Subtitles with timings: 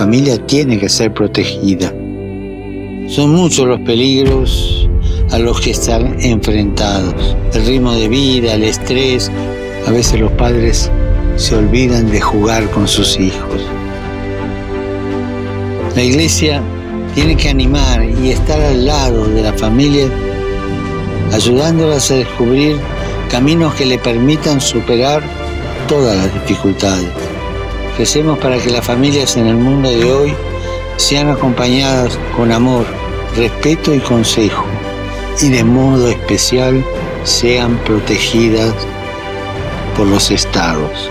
[0.00, 1.92] familia tiene que ser protegida.
[3.06, 4.88] Son muchos los peligros
[5.30, 7.36] a los que están enfrentados.
[7.52, 9.30] El ritmo de vida, el estrés.
[9.86, 10.90] A veces los padres
[11.36, 13.60] se olvidan de jugar con sus hijos.
[15.94, 16.62] La iglesia
[17.14, 20.08] tiene que animar y estar al lado de la familia,
[21.30, 22.78] ayudándolas a descubrir
[23.30, 25.22] caminos que le permitan superar
[25.88, 27.29] todas las dificultades.
[28.00, 30.34] Recemos para que las familias en el mundo de hoy
[30.96, 32.86] sean acompañadas con amor,
[33.36, 34.64] respeto y consejo,
[35.42, 36.82] y de modo especial
[37.24, 38.72] sean protegidas
[39.94, 41.10] por los estados.